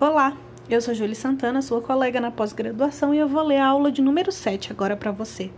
[0.00, 0.36] Olá,
[0.70, 4.00] eu sou Júlia Santana, sua colega na pós-graduação, e eu vou ler a aula de
[4.00, 5.50] número 7 agora para você.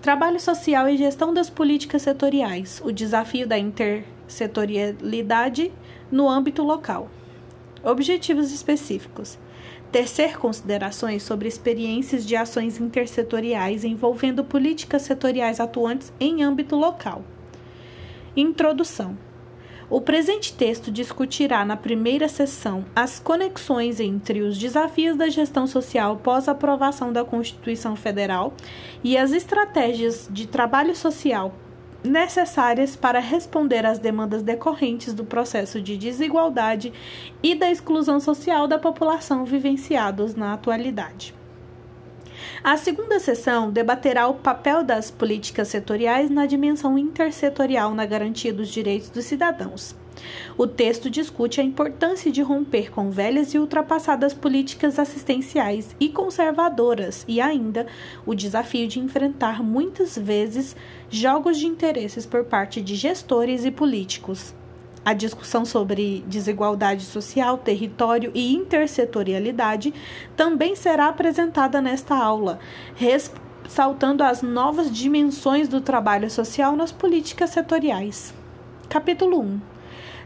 [0.00, 5.72] Trabalho social e gestão das políticas setoriais: o desafio da intersetorialidade
[6.12, 7.10] no âmbito local.
[7.82, 9.36] Objetivos específicos:
[9.90, 17.24] tecer considerações sobre experiências de ações intersetoriais envolvendo políticas setoriais atuantes em âmbito local.
[18.36, 19.18] Introdução:
[19.90, 26.16] o presente texto discutirá na primeira sessão as conexões entre os desafios da gestão social
[26.16, 28.54] pós aprovação da Constituição Federal
[29.02, 31.54] e as estratégias de trabalho social
[32.02, 36.92] necessárias para responder às demandas decorrentes do processo de desigualdade
[37.42, 41.34] e da exclusão social da população vivenciados na atualidade.
[42.62, 48.68] A segunda sessão debaterá o papel das políticas setoriais na dimensão intersetorial na garantia dos
[48.68, 49.94] direitos dos cidadãos.
[50.56, 57.24] O texto discute a importância de romper com velhas e ultrapassadas políticas assistenciais e conservadoras
[57.26, 57.86] e ainda
[58.24, 60.76] o desafio de enfrentar muitas vezes
[61.10, 64.54] jogos de interesses por parte de gestores e políticos.
[65.04, 69.92] A discussão sobre desigualdade social, território e intersetorialidade
[70.34, 72.58] também será apresentada nesta aula,
[72.96, 78.32] ressaltando as novas dimensões do trabalho social nas políticas setoriais.
[78.88, 79.60] Capítulo 1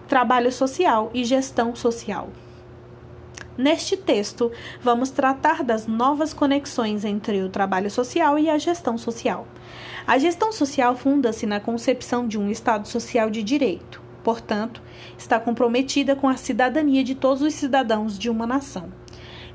[0.07, 2.29] Trabalho Social e Gestão Social.
[3.57, 9.45] Neste texto, vamos tratar das novas conexões entre o trabalho social e a gestão social.
[10.07, 14.83] A gestão social funda-se na concepção de um Estado social de direito portanto,
[15.17, 18.93] está comprometida com a cidadania de todos os cidadãos de uma nação.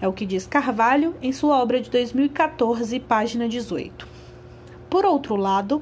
[0.02, 4.13] É o que diz Carvalho em sua obra de 2014, página 18.
[4.94, 5.82] Por outro lado,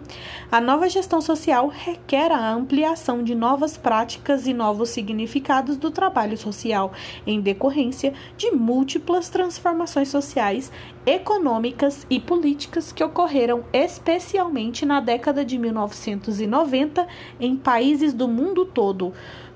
[0.50, 6.38] a nova gestão social requer a ampliação de novas práticas e novos significados do trabalho
[6.38, 6.94] social,
[7.28, 10.72] em decorrência de múltiplas transformações sociais,
[11.06, 17.06] econômicas e políticas que ocorreram especialmente na década de 1990
[17.38, 19.12] em países do mundo todo,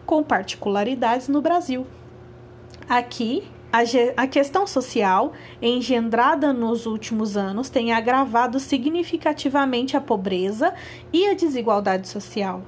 [0.06, 1.88] com particularidades no Brasil.
[2.90, 3.48] Aqui,
[4.16, 10.74] a, questão social, engendrada nos últimos anos, tem agravado significativamente a pobreza
[11.12, 12.64] e a desigualdade social.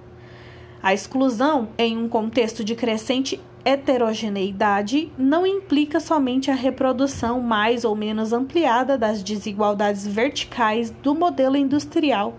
[0.82, 7.96] A exclusão, em um contexto de crescente heterogeneidade, não implica somente a reprodução mais ou
[7.96, 12.38] menos ampliada das desigualdades verticais do modelo industrial,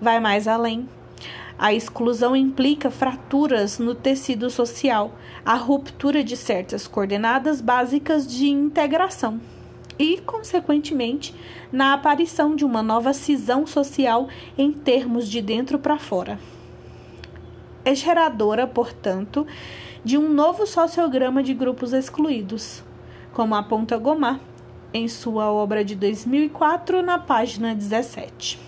[0.00, 0.88] vai mais além.
[1.58, 9.40] A exclusão implica fraturas no tecido social, a ruptura de certas coordenadas básicas de integração
[9.98, 11.34] e, consequentemente,
[11.72, 16.38] na aparição de uma nova cisão social em termos de dentro para fora.
[17.84, 19.44] É geradora, portanto,
[20.04, 22.84] de um novo sociograma de grupos excluídos,
[23.32, 24.38] como aponta Gomar
[24.94, 28.67] em sua obra de 2004, na página 17.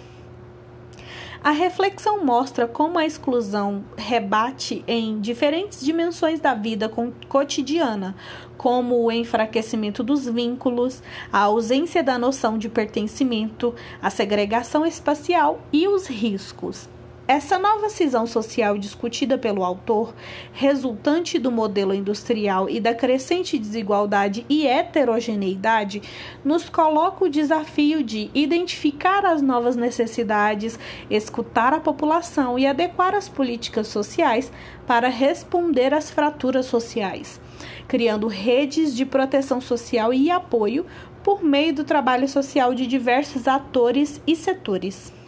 [1.42, 6.86] A reflexão mostra como a exclusão rebate em diferentes dimensões da vida
[7.30, 8.14] cotidiana,
[8.58, 11.02] como o enfraquecimento dos vínculos,
[11.32, 16.86] a ausência da noção de pertencimento, a segregação espacial e os riscos.
[17.32, 20.12] Essa nova cisão social discutida pelo autor,
[20.52, 26.02] resultante do modelo industrial e da crescente desigualdade e heterogeneidade,
[26.44, 30.76] nos coloca o desafio de identificar as novas necessidades,
[31.08, 34.50] escutar a população e adequar as políticas sociais
[34.84, 37.40] para responder às fraturas sociais,
[37.86, 40.84] criando redes de proteção social e apoio
[41.22, 45.19] por meio do trabalho social de diversos atores e setores.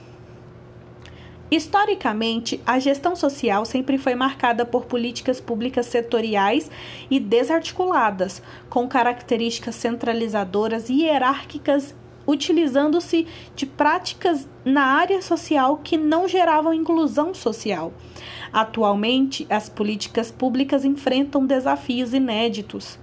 [1.52, 6.70] Historicamente, a gestão social sempre foi marcada por políticas públicas setoriais
[7.10, 11.94] e desarticuladas, com características centralizadoras e hierárquicas,
[12.26, 17.92] utilizando-se de práticas na área social que não geravam inclusão social.
[18.50, 22.98] Atualmente, as políticas públicas enfrentam desafios inéditos.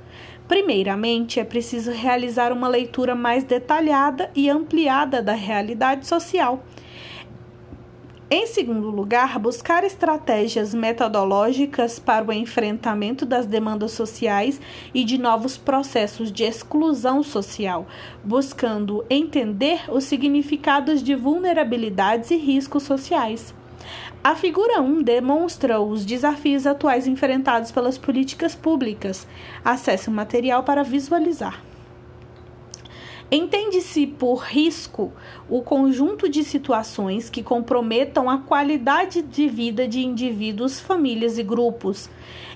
[0.48, 6.64] Primeiramente, é preciso realizar uma leitura mais detalhada e ampliada da realidade social
[8.32, 14.62] em segundo lugar, buscar estratégias metodológicas para o enfrentamento das demandas sociais
[14.94, 17.88] e de novos processos de exclusão social,
[18.24, 23.52] buscando entender os significados de vulnerabilidades e riscos sociais.
[24.24, 29.26] A figura 1 demonstra os desafios atuais enfrentados pelas políticas públicas.
[29.66, 31.64] Acesse o material para visualizar.
[33.32, 35.14] Entende-se por risco
[35.48, 42.10] o conjunto de situações que comprometam a qualidade de vida de indivíduos, famílias e grupos.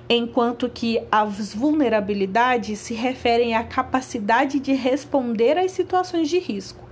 [0.09, 6.83] enquanto que as vulnerabilidades se referem à capacidade de responder às situações de risco.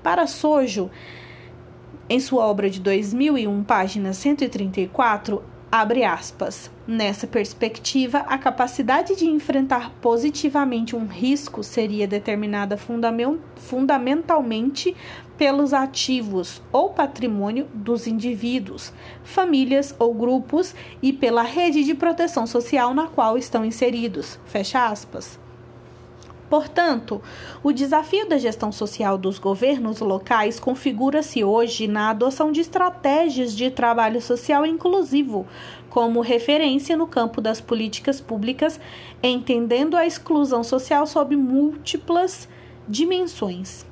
[0.00, 0.88] Para Sojo,
[2.08, 6.70] em sua obra de 2001, página 134, abre aspas.
[6.86, 12.78] Nessa perspectiva, a capacidade de enfrentar positivamente um risco seria determinada
[13.56, 14.94] fundamentalmente
[15.38, 18.92] pelos ativos ou patrimônio dos indivíduos,
[19.24, 24.38] famílias ou grupos e pela rede de proteção social na qual estão inseridos.
[24.44, 25.40] Fecha aspas.
[26.52, 27.22] Portanto,
[27.62, 33.70] o desafio da gestão social dos governos locais configura-se hoje na adoção de estratégias de
[33.70, 35.46] trabalho social inclusivo,
[35.88, 38.78] como referência no campo das políticas públicas,
[39.22, 42.46] entendendo a exclusão social sob múltiplas
[42.86, 43.86] dimensões.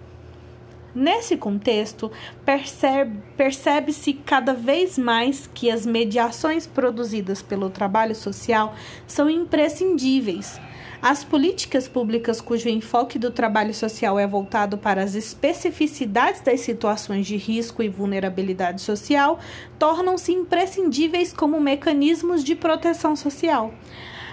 [0.94, 2.12] Nesse contexto,
[2.44, 3.92] percebe-se percebe
[4.26, 8.74] cada vez mais que as mediações produzidas pelo trabalho social
[9.06, 10.60] são imprescindíveis
[11.02, 17.26] as políticas públicas cujo enfoque do trabalho social é voltado para as especificidades das situações
[17.26, 19.38] de risco e vulnerabilidade social
[19.78, 23.72] tornam-se imprescindíveis como mecanismos de proteção social.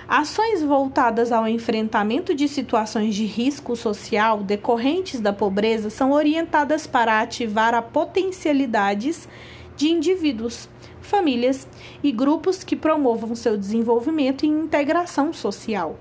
[0.10, 7.22] Ações voltadas ao enfrentamento de situações de risco social decorrentes da pobreza são orientadas para
[7.22, 9.28] ativar a potencialidades
[9.78, 10.68] de indivíduos,
[11.00, 11.66] famílias
[12.04, 15.98] e grupos que promovam seu desenvolvimento e integração social.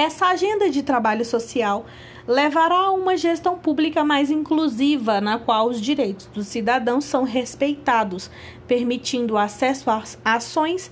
[0.00, 1.84] Essa agenda de trabalho social
[2.26, 8.30] levará a uma gestão pública mais inclusiva, na qual os direitos dos cidadãos são respeitados,
[8.66, 10.90] permitindo acesso a ações,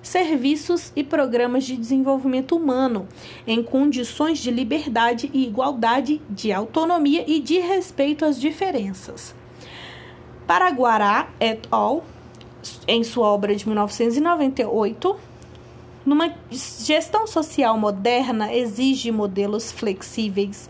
[0.00, 3.08] serviços e programas de desenvolvimento humano
[3.44, 9.34] em condições de liberdade e igualdade, de autonomia e de respeito às diferenças.
[10.46, 12.04] Paraguará et al.,
[12.86, 15.33] em sua obra de 1998,
[16.04, 20.68] numa gestão social moderna exige modelos flexíveis,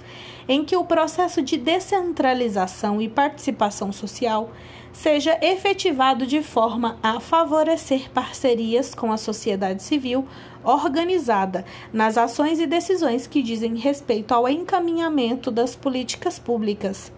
[0.48, 4.50] em que o processo de descentralização e participação social
[4.92, 10.26] seja efetivado de forma a favorecer parcerias com a sociedade civil
[10.62, 17.12] organizada nas ações e decisões que dizem respeito ao encaminhamento das políticas públicas.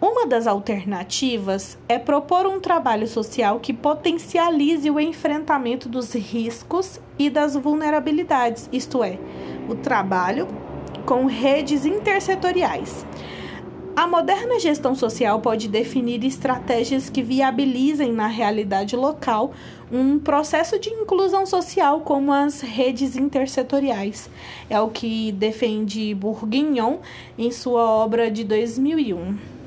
[0.00, 7.28] Uma das alternativas é propor um trabalho social que potencialize o enfrentamento dos riscos e
[7.28, 9.18] das vulnerabilidades, isto é,
[9.68, 10.48] o trabalho
[11.04, 13.04] com redes intersetoriais.
[13.94, 19.52] A moderna gestão social pode definir estratégias que viabilizem na realidade local
[19.92, 24.30] um processo de inclusão social como as redes intersetoriais.
[24.70, 26.98] É o que defende Bourguignon
[27.36, 29.59] em sua obra de 2001.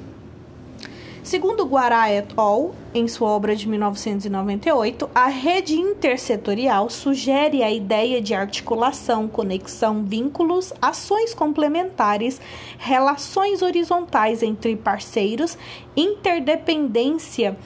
[1.24, 8.22] Segundo Guará et al., em sua obra de 1998, a rede intersetorial sugere a ideia
[8.22, 12.42] de articulação, conexão, vínculos, ações complementares,
[12.78, 15.58] relações horizontais entre parceiros,
[15.96, 17.58] interdependência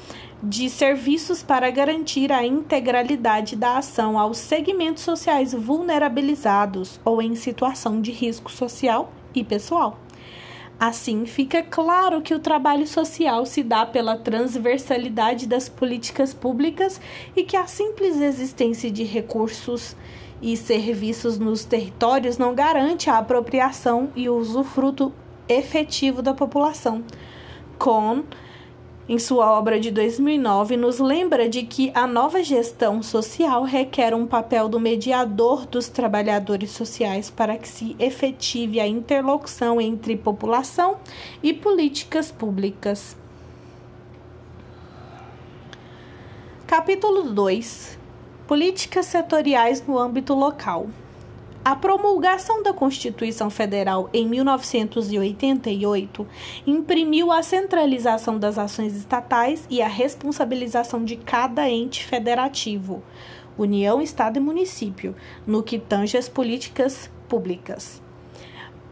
[0.42, 8.00] de serviços para garantir a integralidade da ação aos segmentos sociais vulnerabilizados ou em situação
[8.02, 9.98] de risco social e pessoal.
[10.80, 17.02] Assim, fica claro que o trabalho social se dá pela transversalidade das políticas públicas
[17.36, 19.96] e que a simples existência de recursos
[20.40, 25.12] e serviços nos territórios não garante a apropriação e o usufruto
[25.50, 27.04] efetivo da população.
[27.80, 28.24] Com
[29.10, 34.28] em sua obra de 2009, nos lembra de que a nova gestão social requer um
[34.28, 40.98] papel do mediador dos trabalhadores sociais para que se efetive a interlocução entre população
[41.42, 43.16] e políticas públicas.
[46.66, 47.98] Capítulo 2
[48.46, 50.88] Políticas setoriais no âmbito local.
[51.68, 56.26] A promulgação da Constituição Federal em 1988
[56.66, 63.04] imprimiu a centralização das ações estatais e a responsabilização de cada ente federativo,
[63.58, 65.14] União, Estado e Município,
[65.46, 68.02] no que tange as políticas públicas.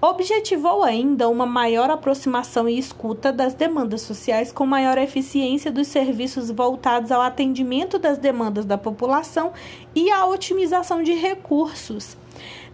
[0.02, 6.52] Objetivou ainda uma maior aproximação e escuta das demandas sociais com maior eficiência dos serviços
[6.52, 9.54] voltados ao atendimento das demandas da população
[9.96, 12.18] e à otimização de recursos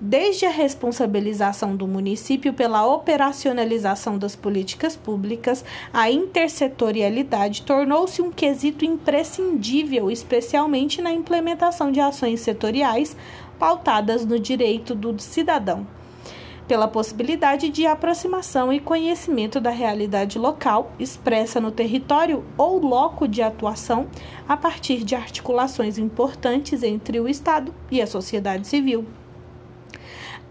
[0.02, 8.84] desde a responsabilização do município pela operacionalização das políticas públicas, a intersetorialidade tornou-se um quesito
[8.84, 13.16] imprescindível, especialmente na implementação de ações setoriais
[13.60, 15.86] pautadas no direito do cidadão.
[16.68, 23.42] pela possibilidade de aproximação e conhecimento da realidade local expressa no território ou loco de
[23.42, 24.08] atuação
[24.48, 29.06] a partir de articulações importantes entre o Estado e a sociedade civil.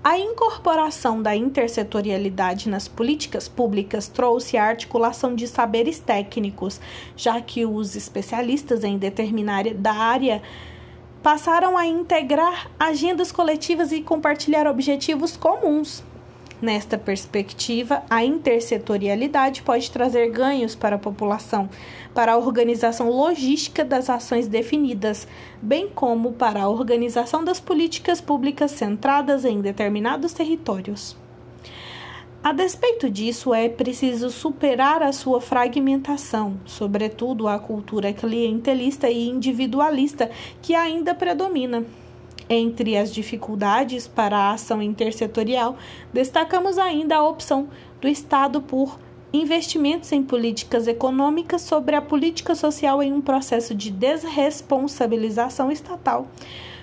[0.02, 6.80] A incorporação da intersetorialidade nas políticas públicas trouxe a articulação de saberes técnicos,
[7.14, 10.40] já que os especialistas em determinada área
[11.22, 16.02] passaram a integrar agendas coletivas e compartilhar objetivos comuns.
[16.60, 21.70] Nesta perspectiva, a intersetorialidade pode trazer ganhos para a população,
[22.14, 25.26] para a organização logística das ações definidas,
[25.62, 31.16] bem como para a organização das políticas públicas centradas em determinados territórios.
[32.44, 40.30] A despeito disso, é preciso superar a sua fragmentação, sobretudo a cultura clientelista e individualista
[40.60, 41.84] que ainda predomina.
[42.52, 45.76] Entre as dificuldades para a ação intersetorial,
[46.12, 47.68] destacamos ainda a opção
[48.00, 48.98] do Estado por
[49.32, 56.26] investimentos em políticas econômicas sobre a política social em um processo de desresponsabilização estatal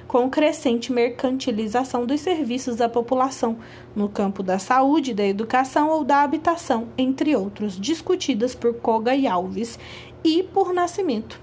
[0.08, 3.58] com crescente mercantilização dos serviços à população
[3.94, 9.28] no campo da saúde, da educação ou da habitação, entre outros, discutidas por Koga e
[9.28, 9.78] Alves
[10.24, 11.42] e por Nascimento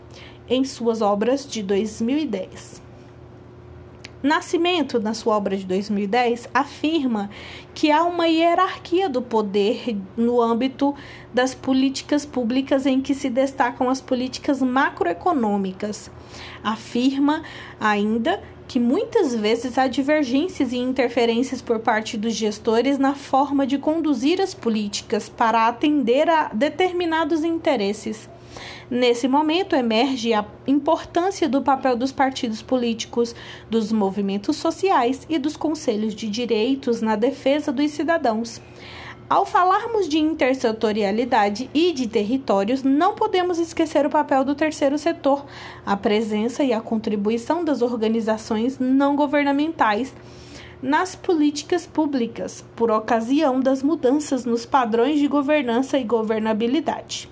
[0.49, 2.84] em suas obras de 2010.
[4.25, 7.29] Nascimento, na sua obra de 2010, afirma
[7.75, 10.95] que há uma hierarquia do poder no âmbito
[11.35, 16.11] das políticas públicas em que se destacam as políticas macroeconômicas.
[16.63, 17.43] Afirma
[17.79, 23.79] ainda que muitas vezes há divergências e interferências por parte dos gestores na forma de
[23.79, 28.29] conduzir as políticas para atender a determinados interesses.
[28.91, 33.35] Nesse momento emerge a importância do papel dos partidos políticos,
[33.69, 38.61] dos movimentos sociais e dos conselhos de direitos na defesa dos cidadãos.
[39.29, 45.47] Ao falarmos de intersetorialidade e de territórios, não podemos esquecer o papel do terceiro setor,
[45.85, 50.15] a presença e a contribuição das organizações não governamentais
[50.83, 57.31] nas políticas públicas, por ocasião das mudanças nos padrões de governança e governabilidade.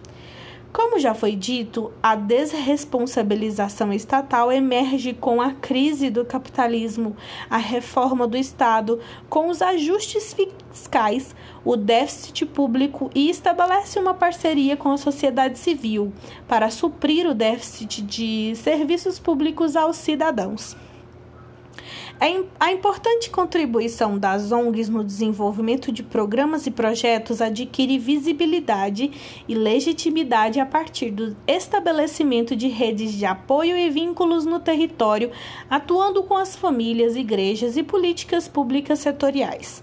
[0.72, 7.14] Como já foi dito, a desresponsabilização estatal emerge com a crise do capitalismo,
[7.50, 8.98] a reforma do Estado,
[9.28, 16.10] com os ajustes fiscais, o déficit público e estabelece uma parceria com a sociedade civil
[16.48, 20.74] para suprir o déficit de serviços públicos aos cidadãos.
[22.24, 29.54] É a importante contribuição das ONGs no desenvolvimento de programas e projetos adquire visibilidade e
[29.56, 35.32] legitimidade a partir do estabelecimento de redes de apoio e vínculos no território,
[35.68, 39.82] atuando com as famílias, igrejas e políticas públicas setoriais.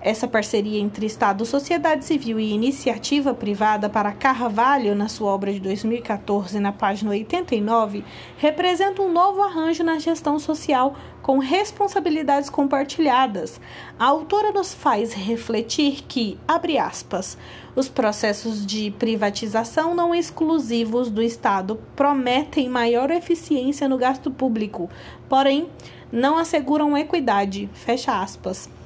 [0.00, 5.58] Essa parceria entre Estado, sociedade civil e iniciativa privada para Carvalho, na sua obra de
[5.58, 8.04] 2014, na página 89,
[8.36, 13.60] representa um novo arranjo na gestão social com responsabilidades compartilhadas.
[13.98, 17.36] A autora nos faz refletir que, abre aspas,
[17.74, 24.88] os processos de privatização não exclusivos do Estado prometem maior eficiência no gasto público,
[25.28, 25.68] porém
[26.12, 28.77] não asseguram equidade, fecha aspas.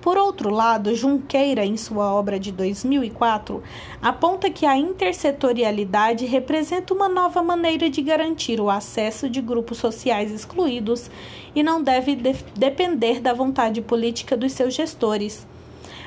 [0.00, 3.62] Por outro lado, Junqueira, em sua obra de 2004,
[4.00, 10.32] aponta que a intersetorialidade representa uma nova maneira de garantir o acesso de grupos sociais
[10.32, 11.10] excluídos
[11.54, 15.46] e não deve de depender da vontade política dos seus gestores.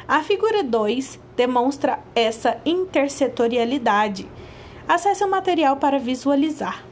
[0.07, 4.27] A figura 2 demonstra essa intersetorialidade.
[4.87, 6.83] Acesse o material para visualizar.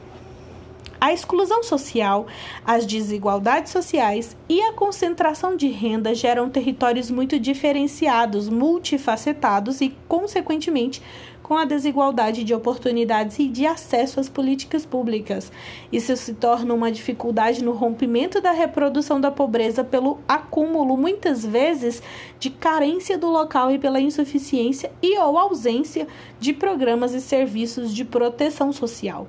[1.02, 2.28] A exclusão social,
[2.64, 11.02] as desigualdades sociais e a concentração de renda geram territórios muito diferenciados, multifacetados e, consequentemente,
[11.42, 15.50] com a desigualdade de oportunidades e de acesso às políticas públicas.
[15.90, 22.00] Isso se torna uma dificuldade no rompimento da reprodução da pobreza pelo acúmulo, muitas vezes,
[22.38, 26.06] de carência do local e pela insuficiência e ou ausência
[26.38, 29.26] de programas e serviços de proteção social.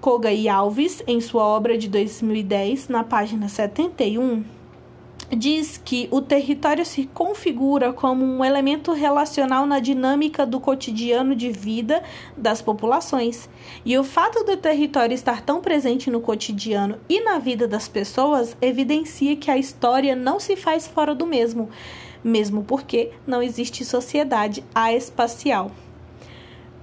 [0.00, 4.44] Koga e Alves, em sua obra de 2010, na página 71,
[5.30, 11.50] diz que o território se configura como um elemento relacional na dinâmica do cotidiano de
[11.50, 12.02] vida
[12.36, 13.48] das populações.
[13.84, 18.56] E o fato do território estar tão presente no cotidiano e na vida das pessoas
[18.60, 21.68] evidencia que a história não se faz fora do mesmo,
[22.22, 24.62] mesmo porque não existe sociedade
[24.94, 25.72] espacial.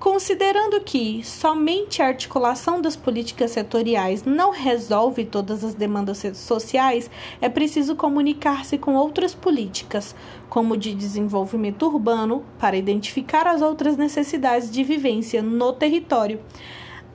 [0.03, 7.47] Considerando que somente a articulação das políticas setoriais não resolve todas as demandas sociais, é
[7.47, 10.13] preciso comunicar-se com outras políticas,
[10.49, 16.41] como de desenvolvimento urbano, para identificar as outras necessidades de vivência no território.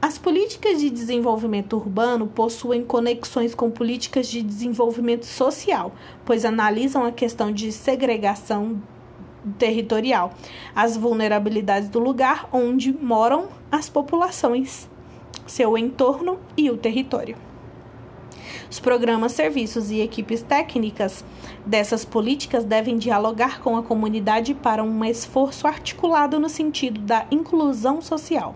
[0.00, 5.92] As políticas de desenvolvimento urbano possuem conexões com políticas de desenvolvimento social,
[6.24, 8.80] pois analisam a questão de segregação
[9.58, 10.32] territorial,
[10.74, 14.88] as vulnerabilidades do lugar onde moram as populações,
[15.46, 17.36] seu entorno e o território.
[18.70, 21.24] Os programas, serviços e equipes técnicas
[21.64, 28.02] dessas políticas devem dialogar com a comunidade para um esforço articulado no sentido da inclusão
[28.02, 28.54] social.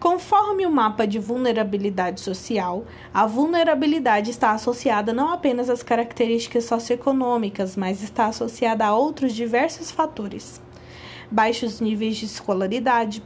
[0.00, 7.76] Conforme o mapa de vulnerabilidade social, a vulnerabilidade está associada não apenas às características socioeconômicas,
[7.76, 10.60] mas está associada a outros diversos fatores.
[11.30, 13.22] Baixos níveis de escolaridade,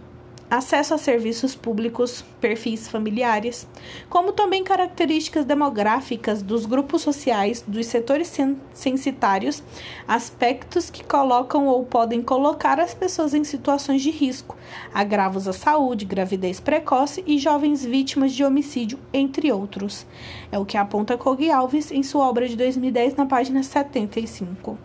[0.50, 3.66] acesso a serviços públicos, perfis familiares,
[4.08, 8.32] como também características demográficas dos grupos sociais, dos setores
[8.72, 9.62] censitários,
[10.06, 14.56] aspectos que colocam ou podem colocar as pessoas em situações de risco,
[14.92, 20.06] agravos à saúde, gravidez precoce e jovens vítimas de homicídio, entre outros.
[20.50, 24.78] É o que aponta Cogui Alves em sua obra de 2010 na página 75.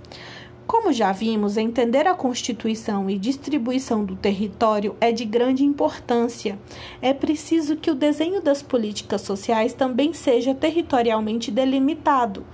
[0.65, 6.57] Como já vimos, entender a constituição e distribuição do território é de grande importância.
[7.01, 12.45] É preciso que o desenho das políticas sociais também seja territorialmente delimitado.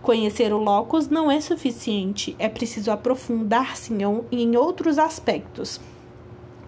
[0.00, 3.92] Conhecer o locus não é suficiente, é preciso aprofundar-se
[4.32, 5.78] em outros aspectos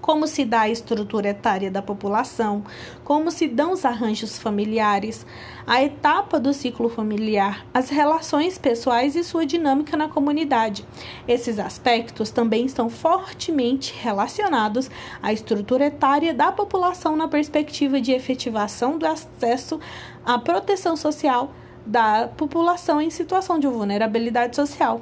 [0.01, 2.65] como se dá a estrutura etária da população,
[3.05, 5.27] como se dão os arranjos familiares,
[5.67, 10.85] a etapa do ciclo familiar, as relações pessoais e sua dinâmica na comunidade.
[11.29, 14.91] Esses aspectos também estão fortemente relacionados
[15.23, 19.79] à estrutura etária da população na perspectiva de efetivação do acesso
[20.25, 21.53] à proteção social
[21.85, 25.01] da população em situação de vulnerabilidade social.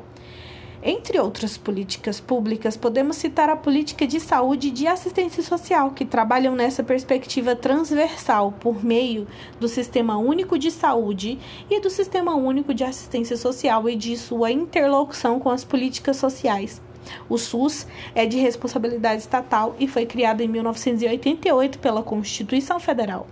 [0.81, 6.05] Entre outras políticas públicas, podemos citar a política de saúde e de assistência social, que
[6.05, 9.27] trabalham nessa perspectiva transversal por meio
[9.59, 11.37] do Sistema Único de Saúde
[11.69, 16.81] e do Sistema Único de Assistência Social e de sua interlocução com as políticas sociais.
[17.29, 23.27] O SUS é de responsabilidade estatal e foi criado em 1988 pela Constituição Federal.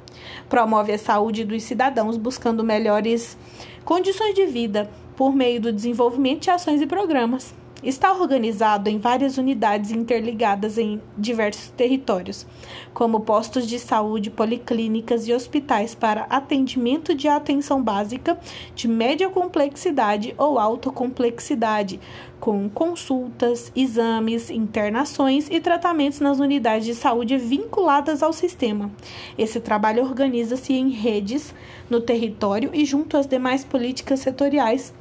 [0.48, 3.36] Promove a saúde dos cidadãos buscando melhores
[3.84, 7.54] condições de vida, por meio do desenvolvimento de ações e programas.
[7.82, 12.46] Está organizado em várias unidades interligadas em diversos territórios,
[12.94, 18.38] como postos de saúde, policlínicas e hospitais para atendimento de atenção básica
[18.74, 22.00] de média complexidade ou alta complexidade,
[22.40, 28.90] com consultas, exames, internações e tratamentos nas unidades de saúde vinculadas ao sistema.
[29.36, 31.54] Esse trabalho organiza-se em redes
[31.90, 34.94] no território e junto às demais políticas setoriais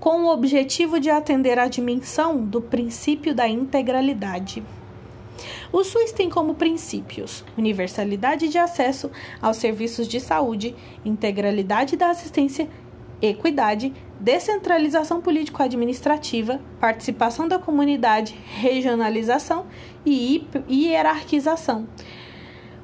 [0.00, 4.64] com o objetivo de atender à dimensão do princípio da integralidade.
[5.72, 9.10] O SUS tem como princípios universalidade de acesso
[9.40, 12.68] aos serviços de saúde, integralidade da assistência,
[13.22, 19.66] equidade, descentralização político-administrativa, participação da comunidade, regionalização
[20.04, 21.86] e hierarquização.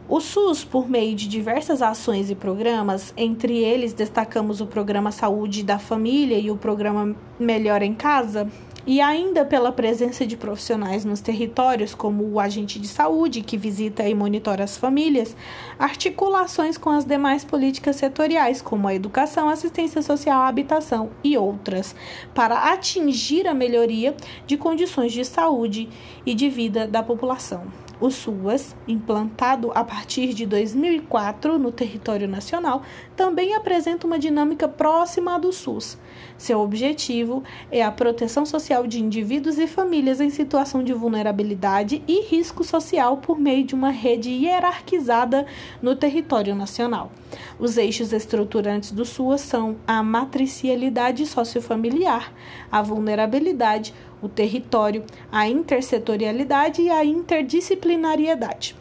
[0.08, 5.64] O SUS, por meio de diversas ações e programas, entre eles destacamos o Programa Saúde
[5.64, 8.48] da Família e o Programa Melhor em Casa,
[8.86, 14.08] e ainda pela presença de profissionais nos territórios, como o agente de saúde, que visita
[14.08, 15.36] e monitora as famílias,
[15.76, 21.96] articulações com as demais políticas setoriais, como a educação, assistência social, habitação e outras,
[22.32, 24.14] para atingir a melhoria
[24.46, 25.88] de condições de saúde
[26.24, 27.85] e de vida da população.
[27.98, 32.82] O SUAS, implantado a partir de 2004 no território nacional,
[33.16, 35.96] também apresenta uma dinâmica próxima à do SUS.
[36.36, 42.20] Seu objetivo é a proteção social de indivíduos e famílias em situação de vulnerabilidade e
[42.20, 45.46] risco social por meio de uma rede hierarquizada
[45.80, 47.10] no território nacional.
[47.58, 52.30] Os eixos estruturantes do SUAS são a matricialidade sociofamiliar,
[52.70, 53.94] a vulnerabilidade,
[54.26, 58.76] o território, a intersetorialidade e a interdisciplinariedade.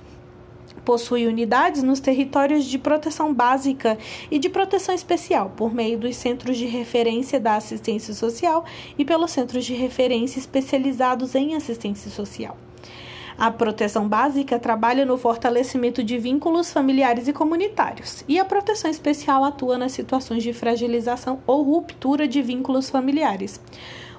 [0.84, 3.98] Possui unidades nos territórios de proteção básica
[4.30, 8.66] e de proteção especial, por meio dos centros de referência da assistência social
[8.98, 12.56] e pelos centros de referência especializados em assistência social.
[13.38, 19.44] A proteção básica trabalha no fortalecimento de vínculos familiares e comunitários, e a proteção especial
[19.44, 23.60] atua nas situações de fragilização ou ruptura de vínculos familiares.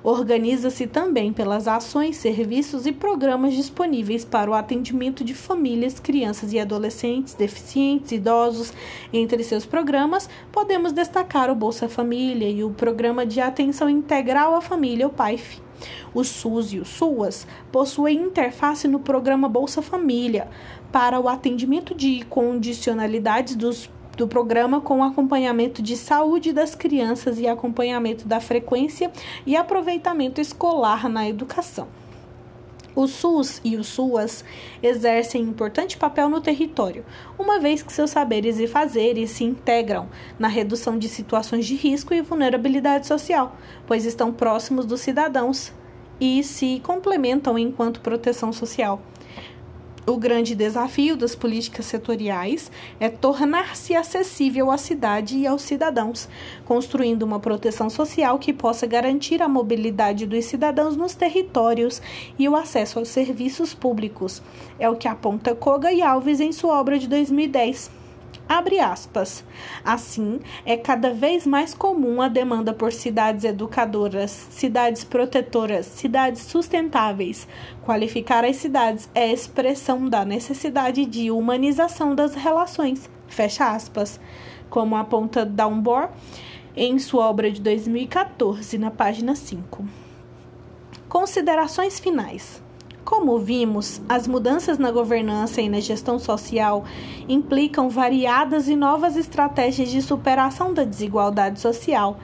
[0.09, 6.61] Organiza-se também pelas ações, serviços e programas disponíveis para o atendimento de famílias, crianças e
[6.61, 8.73] adolescentes, deficientes, idosos.
[9.13, 14.61] Entre seus programas, podemos destacar o Bolsa Família e o Programa de Atenção Integral à
[14.61, 15.61] Família, o PAIF.
[16.15, 20.47] O SUS e o SUAS possuem interface no programa Bolsa Família
[20.93, 27.47] para o atendimento de condicionalidades dos do programa com acompanhamento de saúde das crianças e
[27.47, 29.13] acompanhamento da frequência
[29.45, 31.89] e aproveitamento escolar na educação.
[32.95, 34.43] O SUS e o SUAS
[34.83, 37.05] exercem importante papel no território,
[37.39, 42.15] uma vez que seus saberes e fazeres se integram na redução de situações de risco
[42.15, 43.55] e vulnerabilidade social,
[43.87, 45.75] pois estão próximos dos cidadãos
[46.19, 49.03] e se complementam enquanto proteção social.
[50.09, 56.29] O grande desafio das políticas setoriais é tornar-se acessível à cidade e aos cidadãos,
[56.65, 62.01] construindo uma proteção social que possa garantir a mobilidade dos cidadãos nos territórios
[62.39, 64.41] e o acesso aos serviços públicos.
[64.79, 68.06] É o que aponta Koga e Alves em sua obra de 2010.
[68.49, 69.45] Abre aspas.
[69.85, 77.49] Assim, é cada vez mais comum a demanda por cidades educadoras, cidades protetoras, cidades sustentáveis.
[77.85, 83.11] Qualificar as cidades é expressão da necessidade de humanização das relações.
[83.27, 84.21] Fecha aspas.
[84.71, 86.11] Como aponta Downbor
[86.77, 89.85] em sua obra de 2014, na página 5.
[91.09, 92.63] Considerações finais.
[93.07, 96.85] Como vimos, as mudanças na governança e na gestão social
[97.29, 102.19] implicam variadas e novas estratégias de superação da desigualdade social,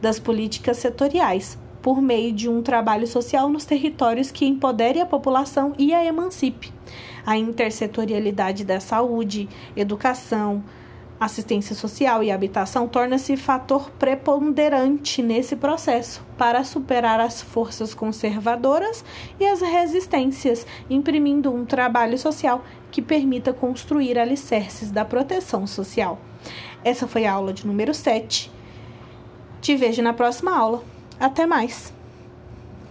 [0.00, 5.72] das políticas setoriais, por meio de um trabalho social nos territórios que empodere a população
[5.76, 6.72] e a emancipe.
[7.26, 10.62] A intersetorialidade da saúde, educação,
[11.20, 19.04] assistência social e habitação torna-se fator preponderante nesse processo para superar as forças conservadoras
[19.40, 26.18] e as resistências, imprimindo um trabalho social que permita construir alicerces da proteção social.
[26.84, 28.50] Essa foi a aula de número 7.
[29.60, 30.82] Te vejo na próxima aula.
[31.18, 31.97] Até mais!